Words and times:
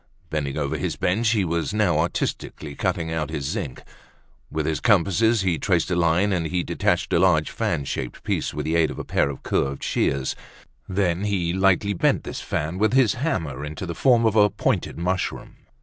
Bending 0.31 0.57
over 0.57 0.77
his 0.79 0.95
bench, 0.95 1.29
he 1.29 1.45
was 1.45 1.75
now 1.75 1.99
artistically 1.99 2.73
cutting 2.73 3.11
out 3.13 3.29
his 3.29 3.45
zinc. 3.45 3.83
With 4.49 4.65
his 4.65 4.79
compasses 4.79 5.41
he 5.41 5.59
traced 5.59 5.91
a 5.91 5.95
line, 5.95 6.33
and 6.33 6.47
he 6.47 6.63
detached 6.63 7.13
a 7.13 7.19
large 7.19 7.51
fan 7.51 7.85
shaped 7.85 8.23
piece 8.23 8.51
with 8.51 8.65
the 8.65 8.75
aid 8.77 8.89
of 8.89 8.97
a 8.97 9.03
pair 9.03 9.29
of 9.29 9.43
curved 9.43 9.83
shears; 9.83 10.35
then 10.89 11.25
he 11.25 11.53
lightly 11.53 11.93
bent 11.93 12.23
this 12.23 12.41
fan 12.41 12.79
with 12.79 12.93
his 12.93 13.13
hammer 13.13 13.63
into 13.63 13.85
the 13.85 13.93
form 13.93 14.25
of 14.25 14.35
a 14.35 14.49
pointed 14.49 14.97
mushroom. 14.97 15.57